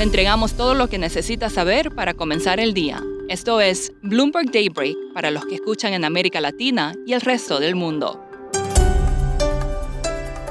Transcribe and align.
Le 0.00 0.04
entregamos 0.04 0.54
todo 0.54 0.72
lo 0.72 0.88
que 0.88 0.96
necesita 0.96 1.50
saber 1.50 1.94
para 1.94 2.14
comenzar 2.14 2.58
el 2.58 2.72
día. 2.72 3.04
Esto 3.28 3.60
es 3.60 3.92
Bloomberg 4.00 4.50
Daybreak 4.50 4.96
para 5.12 5.30
los 5.30 5.44
que 5.44 5.56
escuchan 5.56 5.92
en 5.92 6.06
América 6.06 6.40
Latina 6.40 6.94
y 7.06 7.12
el 7.12 7.20
resto 7.20 7.60
del 7.60 7.74
mundo. 7.74 8.18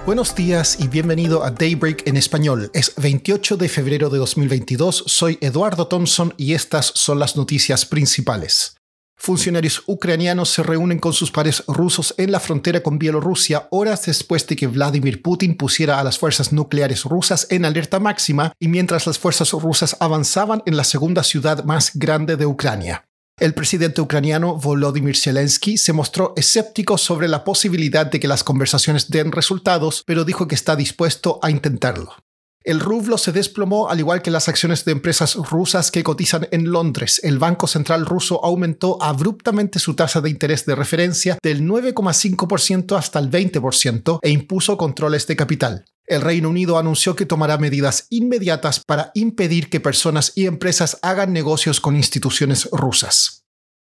Buenos 0.06 0.36
días 0.36 0.80
y 0.80 0.88
bienvenido 0.88 1.44
a 1.44 1.50
Daybreak 1.50 2.08
en 2.08 2.18
español. 2.18 2.70
Es 2.76 2.94
28 2.98 3.58
de 3.58 3.70
febrero 3.70 4.12
de 4.12 4.20
2022, 4.20 5.06
soy 5.08 5.40
Eduardo 5.42 5.88
Thompson 5.88 6.32
y 6.38 6.54
estas 6.54 6.92
son 6.94 7.18
las 7.18 7.36
noticias 7.36 7.88
principales. 7.88 8.79
Funcionarios 9.22 9.84
ucranianos 9.86 10.50
se 10.50 10.64
reúnen 10.64 10.98
con 10.98 11.12
sus 11.12 11.30
pares 11.30 11.66
rusos 11.68 12.16
en 12.18 12.32
la 12.32 12.40
frontera 12.40 12.82
con 12.82 12.98
Bielorrusia 12.98 13.68
horas 13.70 14.06
después 14.06 14.48
de 14.48 14.56
que 14.56 14.68
Vladimir 14.68 15.22
Putin 15.22 15.58
pusiera 15.58 16.00
a 16.00 16.04
las 16.06 16.18
fuerzas 16.18 16.54
nucleares 16.54 17.04
rusas 17.04 17.46
en 17.50 17.66
alerta 17.66 18.00
máxima 18.00 18.54
y 18.60 18.70
mientras 18.70 19.06
las 19.08 19.20
fuerzas 19.20 19.52
rusas 19.52 19.98
avanzaban 20.00 20.64
en 20.66 20.78
la 20.78 20.86
segunda 20.86 21.24
ciudad 21.24 21.66
más 21.66 21.92
grande 21.96 22.38
de 22.38 22.46
Ucrania. 22.46 23.10
El 23.38 23.54
presidente 23.54 24.00
ucraniano 24.00 24.56
Volodymyr 24.56 25.18
Zelensky 25.18 25.78
se 25.78 25.92
mostró 25.92 26.34
escéptico 26.38 26.98
sobre 26.98 27.28
la 27.28 27.44
posibilidad 27.44 28.06
de 28.06 28.22
que 28.22 28.28
las 28.30 28.46
conversaciones 28.46 29.10
den 29.10 29.34
resultados, 29.34 30.04
pero 30.06 30.24
dijo 30.24 30.48
que 30.48 30.56
está 30.56 30.78
dispuesto 30.78 31.40
a 31.44 31.52
intentarlo. 31.52 32.16
El 32.64 32.82
rublo 32.82 33.18
se 33.18 33.32
desplomó 33.32 33.90
al 33.90 34.00
igual 34.00 34.22
que 34.22 34.32
las 34.32 34.50
acciones 34.50 34.84
de 34.84 34.92
empresas 34.92 35.36
rusas 35.36 35.92
que 35.92 36.04
cotizan 36.04 36.48
en 36.52 36.72
Londres. 36.72 37.22
El 37.24 37.40
Banco 37.40 37.68
Central 37.68 38.06
ruso 38.06 38.44
aumentó 38.44 39.02
abruptamente 39.02 39.80
su 39.80 39.96
tasa 39.96 40.20
de 40.20 40.30
interés 40.30 40.66
de 40.66 40.76
referencia 40.76 41.38
del 41.42 41.62
9,5% 41.64 42.98
hasta 42.98 43.20
el 43.20 43.32
20% 43.32 44.20
e 44.22 44.30
impuso 44.30 44.78
controles 44.78 45.26
de 45.26 45.38
capital. 45.38 45.86
El 46.06 46.22
Reino 46.22 46.50
Unido 46.50 46.78
anunció 46.78 47.16
que 47.16 47.26
tomará 47.26 47.58
medidas 47.60 48.08
inmediatas 48.10 48.82
para 48.82 49.12
impedir 49.14 49.70
que 49.70 49.80
personas 49.80 50.34
y 50.36 50.48
empresas 50.48 50.98
hagan 51.02 51.32
negocios 51.32 51.80
con 51.80 51.96
instituciones 51.96 52.68
rusas. 52.72 53.39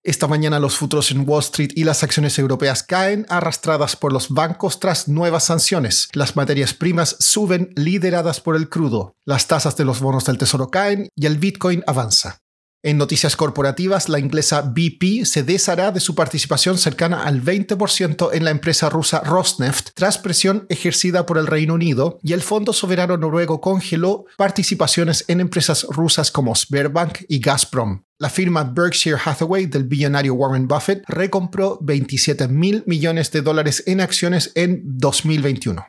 Esta 0.06 0.28
mañana 0.28 0.60
los 0.60 0.76
futuros 0.76 1.12
en 1.12 1.24
Wall 1.26 1.40
Street 1.40 1.72
y 1.76 1.86
las 1.86 2.04
acciones 2.04 2.38
europeas 2.38 2.84
caen 2.84 3.26
arrastradas 3.30 3.96
por 3.96 4.12
los 4.12 4.30
bancos 4.30 4.82
tras 4.82 5.08
nuevas 5.08 5.46
sanciones. 5.46 6.10
Las 6.12 6.36
materias 6.36 6.74
primas 6.74 7.16
suben 7.20 7.70
lideradas 7.78 8.42
por 8.42 8.58
el 8.58 8.68
crudo. 8.68 9.16
Las 9.24 9.48
tasas 9.48 9.78
de 9.78 9.86
los 9.86 10.02
bonos 10.02 10.26
del 10.26 10.38
tesoro 10.38 10.70
caen 10.70 11.08
y 11.16 11.26
el 11.26 11.38
Bitcoin 11.38 11.86
avanza. 11.88 12.40
En 12.86 12.98
noticias 12.98 13.38
corporativas, 13.38 14.10
la 14.10 14.20
inglesa 14.20 14.62
BP 14.62 15.24
se 15.24 15.44
deshará 15.44 15.94
de 15.94 16.02
su 16.02 16.16
participación 16.16 16.78
cercana 16.78 17.24
al 17.24 17.42
20% 17.42 18.32
en 18.34 18.44
la 18.44 18.52
empresa 18.52 18.90
rusa 18.90 19.22
Rosneft 19.22 19.92
tras 19.94 20.18
presión 20.18 20.66
ejercida 20.68 21.26
por 21.26 21.38
el 21.38 21.48
Reino 21.48 21.76
Unido 21.76 22.20
y 22.22 22.34
el 22.34 22.42
Fondo 22.42 22.74
Soberano 22.74 23.16
Noruego 23.16 23.62
congeló 23.62 24.26
participaciones 24.36 25.24
en 25.30 25.40
empresas 25.40 25.86
rusas 25.90 26.30
como 26.30 26.54
Sberbank 26.56 27.20
y 27.30 27.40
Gazprom. 27.40 28.04
La 28.24 28.30
firma 28.30 28.64
Berkshire 28.64 29.18
Hathaway 29.22 29.66
del 29.66 29.84
billonario 29.84 30.34
Warren 30.36 30.66
Buffett 30.66 31.04
recompró 31.10 31.78
27 31.82 32.48
mil 32.48 32.82
millones 32.88 33.30
de 33.34 33.42
dólares 33.42 33.84
en 33.86 34.00
acciones 34.00 34.54
en 34.56 34.82
2021. 34.86 35.86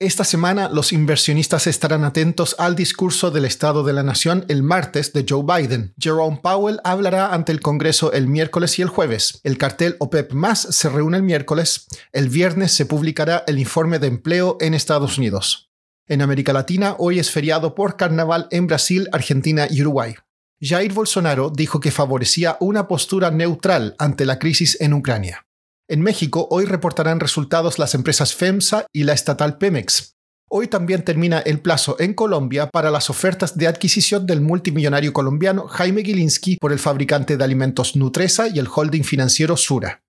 Esta 0.00 0.24
semana 0.24 0.68
los 0.68 0.92
inversionistas 0.92 1.68
estarán 1.68 2.02
atentos 2.02 2.56
al 2.58 2.74
discurso 2.74 3.30
del 3.30 3.44
Estado 3.44 3.84
de 3.84 3.92
la 3.92 4.02
Nación 4.02 4.44
el 4.48 4.64
martes 4.64 5.12
de 5.12 5.24
Joe 5.28 5.44
Biden. 5.44 5.94
Jerome 5.96 6.40
Powell 6.42 6.80
hablará 6.82 7.32
ante 7.32 7.52
el 7.52 7.60
Congreso 7.60 8.12
el 8.12 8.26
miércoles 8.26 8.80
y 8.80 8.82
el 8.82 8.88
jueves. 8.88 9.40
El 9.44 9.56
cartel 9.56 9.94
OPEP 10.00 10.32
más 10.32 10.62
se 10.62 10.88
reúne 10.88 11.18
el 11.18 11.22
miércoles. 11.22 11.86
El 12.12 12.30
viernes 12.30 12.72
se 12.72 12.86
publicará 12.86 13.44
el 13.46 13.60
informe 13.60 14.00
de 14.00 14.08
empleo 14.08 14.58
en 14.60 14.74
Estados 14.74 15.18
Unidos. 15.18 15.70
En 16.08 16.20
América 16.20 16.52
Latina 16.52 16.96
hoy 16.98 17.20
es 17.20 17.30
feriado 17.30 17.76
por 17.76 17.96
carnaval 17.96 18.48
en 18.50 18.66
Brasil, 18.66 19.08
Argentina 19.12 19.68
y 19.70 19.82
Uruguay. 19.82 20.16
Jair 20.60 20.94
Bolsonaro 20.94 21.50
dijo 21.50 21.80
que 21.80 21.90
favorecía 21.90 22.56
una 22.60 22.88
postura 22.88 23.30
neutral 23.30 23.94
ante 23.98 24.24
la 24.24 24.38
crisis 24.38 24.80
en 24.80 24.94
Ucrania. 24.94 25.44
En 25.86 26.00
México, 26.00 26.48
hoy 26.50 26.64
reportarán 26.64 27.20
resultados 27.20 27.78
las 27.78 27.94
empresas 27.94 28.34
FEMSA 28.34 28.86
y 28.90 29.04
la 29.04 29.12
estatal 29.12 29.58
Pemex. 29.58 30.14
Hoy 30.48 30.68
también 30.68 31.04
termina 31.04 31.40
el 31.40 31.60
plazo 31.60 31.96
en 31.98 32.14
Colombia 32.14 32.70
para 32.70 32.90
las 32.90 33.10
ofertas 33.10 33.58
de 33.58 33.66
adquisición 33.66 34.26
del 34.26 34.40
multimillonario 34.40 35.12
colombiano 35.12 35.66
Jaime 35.66 36.02
Gilinski 36.02 36.56
por 36.56 36.72
el 36.72 36.78
fabricante 36.78 37.36
de 37.36 37.44
alimentos 37.44 37.94
Nutresa 37.94 38.48
y 38.48 38.58
el 38.58 38.68
holding 38.72 39.02
financiero 39.02 39.56
Sura. 39.56 40.00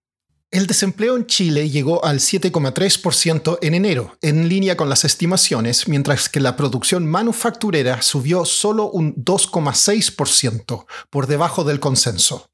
El 0.49 0.65
desempleo 0.65 1.17
en 1.17 1.25
Chile 1.25 1.69
llegó 1.69 2.05
al 2.05 2.19
7,3% 2.19 3.59
en 3.61 3.73
enero, 3.73 4.17
en 4.21 4.47
línea 4.47 4.77
con 4.77 4.87
las 4.87 5.03
estimaciones, 5.03 5.89
mientras 5.89 6.29
que 6.29 6.39
la 6.39 6.55
producción 6.55 7.05
manufacturera 7.05 8.01
subió 8.01 8.45
solo 8.45 8.89
un 8.89 9.13
2,6%, 9.15 10.85
por 11.09 11.27
debajo 11.27 11.65
del 11.65 11.81
consenso. 11.81 12.49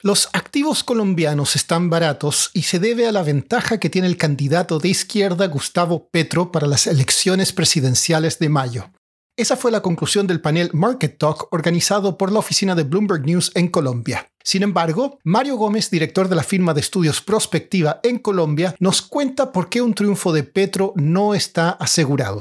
Los 0.00 0.30
activos 0.32 0.82
colombianos 0.82 1.56
están 1.56 1.90
baratos 1.90 2.50
y 2.54 2.62
se 2.62 2.78
debe 2.78 3.06
a 3.06 3.12
la 3.12 3.22
ventaja 3.22 3.78
que 3.78 3.90
tiene 3.90 4.08
el 4.08 4.16
candidato 4.16 4.78
de 4.78 4.88
izquierda 4.88 5.46
Gustavo 5.46 6.08
Petro 6.08 6.50
para 6.50 6.66
las 6.66 6.86
elecciones 6.86 7.52
presidenciales 7.52 8.38
de 8.38 8.48
mayo. 8.48 8.90
Esa 9.38 9.54
fue 9.54 9.70
la 9.70 9.82
conclusión 9.82 10.26
del 10.26 10.40
panel 10.40 10.70
Market 10.72 11.18
Talk 11.18 11.52
organizado 11.52 12.16
por 12.16 12.32
la 12.32 12.38
oficina 12.38 12.74
de 12.74 12.84
Bloomberg 12.84 13.26
News 13.26 13.52
en 13.54 13.68
Colombia. 13.68 14.28
Sin 14.42 14.62
embargo, 14.62 15.18
Mario 15.24 15.56
Gómez, 15.56 15.90
director 15.90 16.30
de 16.30 16.36
la 16.36 16.42
firma 16.42 16.72
de 16.72 16.80
estudios 16.80 17.20
Prospectiva 17.20 18.00
en 18.02 18.18
Colombia, 18.18 18.74
nos 18.80 19.02
cuenta 19.02 19.52
por 19.52 19.68
qué 19.68 19.82
un 19.82 19.92
triunfo 19.92 20.32
de 20.32 20.42
Petro 20.42 20.94
no 20.96 21.34
está 21.34 21.68
asegurado. 21.68 22.40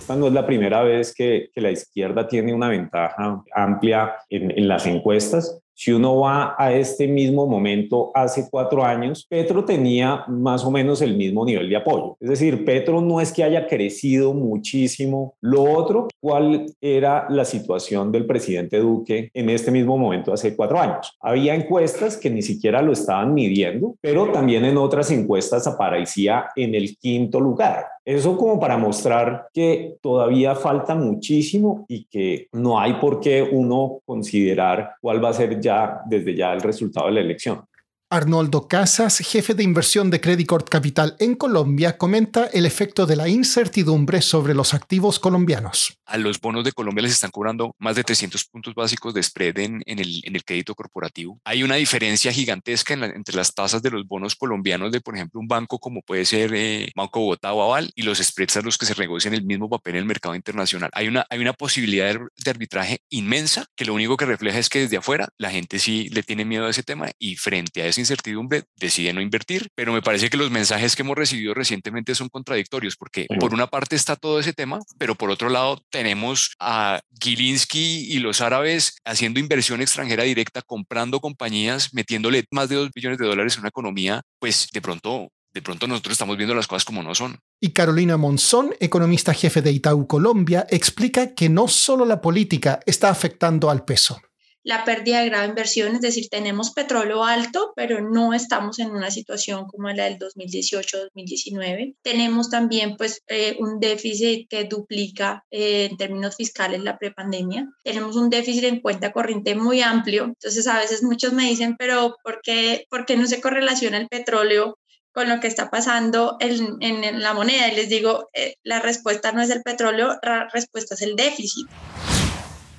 Esta 0.00 0.16
no 0.16 0.28
es 0.28 0.32
la 0.32 0.46
primera 0.46 0.82
vez 0.82 1.12
que, 1.14 1.50
la 1.56 1.72
izquierda 1.72 2.26
tiene 2.26 2.54
una 2.54 2.70
ventaja 2.70 3.42
amplia 3.54 4.14
en 4.30 4.66
las 4.66 4.86
encuestas. 4.86 5.60
Si 5.80 5.92
uno 5.92 6.18
va 6.18 6.56
a 6.58 6.72
este 6.72 7.06
mismo 7.06 7.46
momento 7.46 8.10
hace 8.12 8.48
cuatro 8.50 8.84
años, 8.84 9.24
Petro 9.30 9.64
tenía 9.64 10.24
más 10.26 10.64
o 10.64 10.72
menos 10.72 11.00
el 11.02 11.16
mismo 11.16 11.44
nivel 11.44 11.68
de 11.68 11.76
apoyo. 11.76 12.16
Es 12.18 12.30
decir, 12.30 12.64
Petro 12.64 13.00
no 13.00 13.20
es 13.20 13.32
que 13.32 13.44
haya 13.44 13.68
crecido 13.68 14.34
muchísimo. 14.34 15.36
Lo 15.40 15.62
otro, 15.62 16.08
¿cuál 16.20 16.66
era 16.80 17.28
la 17.30 17.44
situación 17.44 18.10
del 18.10 18.26
presidente 18.26 18.80
Duque 18.80 19.30
en 19.32 19.50
este 19.50 19.70
mismo 19.70 19.96
momento 19.96 20.32
hace 20.32 20.56
cuatro 20.56 20.80
años? 20.80 21.16
Había 21.20 21.54
encuestas 21.54 22.16
que 22.16 22.28
ni 22.28 22.42
siquiera 22.42 22.82
lo 22.82 22.90
estaban 22.90 23.32
midiendo, 23.32 23.94
pero 24.00 24.32
también 24.32 24.64
en 24.64 24.78
otras 24.78 25.12
encuestas 25.12 25.68
aparecía 25.68 26.48
en 26.56 26.74
el 26.74 26.96
quinto 26.98 27.38
lugar. 27.38 27.86
Eso 28.08 28.38
como 28.38 28.58
para 28.58 28.78
mostrar 28.78 29.48
que 29.52 29.98
todavía 30.00 30.54
falta 30.54 30.94
muchísimo 30.94 31.84
y 31.88 32.06
que 32.06 32.48
no 32.52 32.80
hay 32.80 32.94
por 32.94 33.20
qué 33.20 33.42
uno 33.42 34.00
considerar 34.06 34.92
cuál 35.02 35.22
va 35.22 35.28
a 35.28 35.34
ser 35.34 35.60
ya 35.60 36.00
desde 36.06 36.34
ya 36.34 36.54
el 36.54 36.62
resultado 36.62 37.08
de 37.08 37.12
la 37.12 37.20
elección. 37.20 37.66
Arnoldo 38.10 38.68
Casas, 38.68 39.18
jefe 39.18 39.52
de 39.52 39.62
inversión 39.62 40.08
de 40.08 40.18
Credit 40.18 40.48
Capital 40.70 41.14
en 41.18 41.34
Colombia, 41.34 41.98
comenta 41.98 42.46
el 42.46 42.64
efecto 42.64 43.04
de 43.04 43.16
la 43.16 43.28
incertidumbre 43.28 44.22
sobre 44.22 44.54
los 44.54 44.72
activos 44.72 45.18
colombianos. 45.18 45.98
A 46.06 46.16
los 46.16 46.40
bonos 46.40 46.64
de 46.64 46.72
Colombia 46.72 47.02
les 47.02 47.12
están 47.12 47.30
cobrando 47.30 47.74
más 47.78 47.96
de 47.96 48.04
300 48.04 48.42
puntos 48.46 48.74
básicos 48.74 49.12
de 49.12 49.22
spread 49.22 49.58
en, 49.58 49.82
el, 49.84 50.42
crédito 50.42 50.74
corporativo. 50.74 51.38
Hay 51.44 51.62
una 51.62 51.74
diferencia 51.74 52.32
gigantesca 52.32 52.94
entre 52.94 53.36
las 53.36 53.54
tasas 53.54 53.82
de 53.82 53.90
los 53.90 54.06
bonos 54.06 54.36
colombianos 54.36 54.90
de, 54.90 55.02
por 55.02 55.14
ejemplo, 55.14 55.38
un 55.38 55.48
banco 55.48 55.78
como 55.78 56.00
puede 56.00 56.24
ser 56.24 56.54
eh, 56.54 56.90
Banco 56.96 57.20
Bogotá 57.20 57.52
o 57.52 57.62
Aval 57.62 57.90
y 57.94 58.02
los 58.02 58.18
spreads 58.18 58.56
a 58.56 58.62
los 58.62 58.78
que 58.78 58.86
se 58.86 58.94
negocian 58.94 59.34
el 59.34 59.44
mismo 59.44 59.68
papel 59.68 59.96
en 59.96 59.98
el 59.98 60.06
mercado 60.06 60.34
internacional. 60.34 60.88
Hay 60.94 61.08
una, 61.08 61.26
hay 61.28 61.40
una 61.40 61.52
posibilidad 61.52 62.14
de, 62.14 62.50
arbitraje 62.50 63.02
inmensa 63.10 63.66
que 63.76 63.84
lo 63.84 63.92
único 63.92 64.16
que 64.16 64.24
refleja 64.24 64.58
es 64.58 64.70
que 64.70 64.80
desde 64.80 64.96
afuera 64.96 65.28
la 65.36 65.50
gente 65.50 65.78
sí 65.78 66.08
le 66.08 66.22
tiene 66.22 66.46
miedo 66.46 66.64
a 66.64 66.70
ese 66.70 66.82
tema 66.82 67.10
y 67.18 67.36
frente 67.36 67.82
a 67.82 67.86
esa 67.98 68.14
incertidumbre 68.14 68.64
decide 68.76 69.12
no 69.12 69.20
invertir. 69.20 69.68
Pero 69.74 69.92
me 69.92 70.02
parece 70.02 70.30
que 70.30 70.36
los 70.36 70.50
mensajes 70.50 70.94
que 70.94 71.02
hemos 71.02 71.16
recibido 71.16 71.54
recientemente 71.54 72.14
son 72.14 72.28
contradictorios 72.28 72.96
porque 72.96 73.26
por 73.40 73.54
una 73.54 73.66
parte 73.66 73.96
está 73.96 74.16
todo 74.16 74.40
ese 74.40 74.52
tema, 74.52 74.80
pero 74.98 75.14
por 75.14 75.30
otro 75.30 75.48
lado 75.48 75.82
tenemos 75.90 76.54
a 76.60 77.00
Gilinski 77.20 78.06
y 78.12 78.18
los 78.20 78.40
árabes 78.40 78.96
haciendo 79.04 79.40
inversión 79.40 79.80
extranjera 79.80 80.24
directa, 80.24 80.62
comprando 80.62 81.20
compañías, 81.20 81.92
metiéndole 81.92 82.44
más 82.50 82.68
de 82.68 82.76
2 82.76 82.90
billones 82.94 83.18
de 83.18 83.26
dólares 83.26 83.54
en 83.54 83.60
una 83.60 83.68
economía, 83.68 84.22
pues 84.38 84.68
de 84.72 84.80
pronto 84.80 85.28
de 85.54 85.62
pronto 85.62 85.86
nosotros 85.86 86.12
estamos 86.12 86.36
viendo 86.36 86.54
las 86.54 86.68
cosas 86.68 86.84
como 86.84 87.02
no 87.02 87.14
son. 87.14 87.38
Y 87.60 87.70
Carolina 87.70 88.16
Monzón, 88.16 88.74
economista 88.80 89.32
jefe 89.32 89.62
de 89.62 89.72
Itaú 89.72 90.06
Colombia, 90.06 90.66
explica 90.70 91.34
que 91.34 91.48
no 91.48 91.66
solo 91.66 92.04
la 92.04 92.20
política 92.20 92.80
está 92.86 93.08
afectando 93.08 93.70
al 93.70 93.84
peso 93.84 94.20
la 94.68 94.84
pérdida 94.84 95.20
de 95.20 95.30
grado 95.30 95.44
de 95.44 95.48
inversión, 95.48 95.94
es 95.94 96.02
decir, 96.02 96.28
tenemos 96.28 96.72
petróleo 96.72 97.24
alto, 97.24 97.72
pero 97.74 98.02
no 98.02 98.34
estamos 98.34 98.78
en 98.78 98.90
una 98.90 99.10
situación 99.10 99.66
como 99.66 99.88
la 99.88 100.04
del 100.04 100.18
2018-2019. 100.18 101.96
Tenemos 102.02 102.50
también 102.50 102.98
pues 102.98 103.22
eh, 103.28 103.56
un 103.60 103.80
déficit 103.80 104.46
que 104.46 104.64
duplica 104.64 105.42
eh, 105.50 105.88
en 105.90 105.96
términos 105.96 106.36
fiscales 106.36 106.82
la 106.82 106.98
prepandemia. 106.98 107.66
Tenemos 107.82 108.14
un 108.16 108.28
déficit 108.28 108.64
en 108.64 108.82
cuenta 108.82 109.10
corriente 109.10 109.54
muy 109.54 109.80
amplio. 109.80 110.24
Entonces 110.24 110.66
a 110.66 110.76
veces 110.76 111.02
muchos 111.02 111.32
me 111.32 111.48
dicen, 111.48 111.74
pero 111.78 112.16
¿por 112.22 112.40
qué, 112.42 112.84
por 112.90 113.06
qué 113.06 113.16
no 113.16 113.26
se 113.26 113.40
correlaciona 113.40 113.96
el 113.96 114.08
petróleo 114.08 114.76
con 115.12 115.30
lo 115.30 115.40
que 115.40 115.46
está 115.46 115.70
pasando 115.70 116.36
en, 116.40 116.76
en, 116.82 117.22
la 117.22 117.32
moneda? 117.32 117.68
Y 117.68 117.74
les 117.74 117.88
digo, 117.88 118.28
eh, 118.34 118.56
la 118.64 118.80
respuesta 118.80 119.32
no 119.32 119.40
es 119.40 119.48
el 119.48 119.62
petróleo, 119.62 120.18
la 120.22 120.46
respuesta 120.52 120.94
es 120.94 121.00
el 121.00 121.16
déficit. 121.16 121.66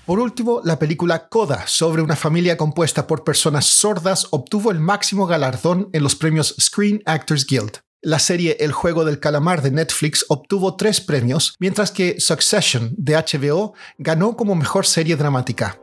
Por 0.10 0.20
último, 0.20 0.62
la 0.64 0.80
película 0.80 1.30
Coda, 1.30 1.68
sobre 1.68 2.02
una 2.02 2.16
familia 2.16 2.58
compuesta 2.58 3.06
por 3.06 3.24
personas 3.24 3.68
sordas, 3.68 4.26
obtuvo 4.32 4.72
el 4.72 4.80
máximo 4.80 5.28
galardón 5.28 5.92
en 5.94 6.02
los 6.02 6.16
premios 6.16 6.56
Screen 6.60 7.04
Actors 7.06 7.46
Guild. 7.46 7.82
La 8.02 8.18
serie 8.18 8.58
El 8.60 8.72
juego 8.72 9.06
del 9.06 9.20
calamar 9.20 9.62
de 9.62 9.70
Netflix 9.70 10.26
obtuvo 10.28 10.78
tres 10.78 11.00
premios, 11.00 11.54
mientras 11.60 11.92
que 11.92 12.20
Succession 12.20 12.96
de 12.98 13.18
HBO 13.18 13.76
ganó 14.00 14.36
como 14.36 14.56
mejor 14.56 14.88
serie 14.88 15.16
dramática. 15.16 15.80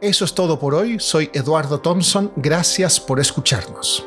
Eso 0.00 0.24
es 0.24 0.32
todo 0.34 0.58
por 0.58 0.74
hoy, 0.74 0.98
soy 0.98 1.28
Eduardo 1.34 1.78
Thompson, 1.78 2.32
gracias 2.36 2.98
por 2.98 3.20
escucharnos. 3.20 4.02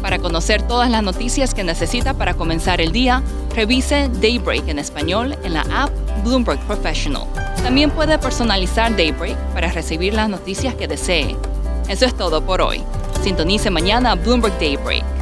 Para 0.00 0.18
conocer 0.18 0.66
todas 0.66 0.90
las 0.90 1.02
noticias 1.02 1.52
que 1.52 1.62
necesita 1.62 2.14
para 2.14 2.32
comenzar 2.32 2.80
el 2.80 2.90
día, 2.90 3.22
revise 3.54 4.08
Daybreak 4.22 4.66
en 4.68 4.78
español 4.78 5.36
en 5.44 5.52
la 5.52 5.66
app 5.70 5.90
Bloomberg 6.24 6.58
Professional. 6.66 7.28
También 7.62 7.90
puede 7.90 8.18
personalizar 8.18 8.96
Daybreak 8.96 9.36
para 9.54 9.70
recibir 9.70 10.14
las 10.14 10.28
noticias 10.28 10.74
que 10.74 10.88
desee. 10.88 11.36
Eso 11.88 12.06
es 12.06 12.14
todo 12.14 12.44
por 12.44 12.60
hoy. 12.60 12.82
Sintonice 13.22 13.70
mañana 13.70 14.16
Bloomberg 14.16 14.58
Daybreak. 14.58 15.21